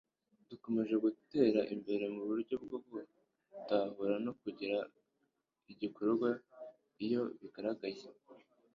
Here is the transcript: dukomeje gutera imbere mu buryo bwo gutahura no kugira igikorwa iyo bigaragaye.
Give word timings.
dukomeje 0.49 0.95
gutera 1.05 1.59
imbere 1.75 2.05
mu 2.15 2.21
buryo 2.29 2.55
bwo 2.63 2.77
gutahura 2.89 4.15
no 4.25 4.31
kugira 4.41 4.77
igikorwa 5.71 6.29
iyo 7.05 7.21
bigaragaye. 7.39 8.03